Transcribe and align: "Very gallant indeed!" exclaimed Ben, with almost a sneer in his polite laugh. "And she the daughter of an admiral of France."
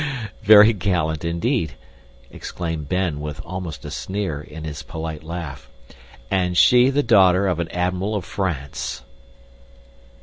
"Very 0.41 0.73
gallant 0.73 1.23
indeed!" 1.23 1.75
exclaimed 2.31 2.89
Ben, 2.89 3.19
with 3.19 3.39
almost 3.45 3.85
a 3.85 3.91
sneer 3.91 4.41
in 4.41 4.63
his 4.63 4.81
polite 4.81 5.23
laugh. 5.23 5.69
"And 6.31 6.57
she 6.57 6.89
the 6.89 7.03
daughter 7.03 7.47
of 7.47 7.59
an 7.59 7.69
admiral 7.69 8.15
of 8.15 8.25
France." 8.25 9.03